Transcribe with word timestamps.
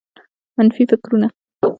منفي 0.57 0.83
فکرونه 0.89 1.27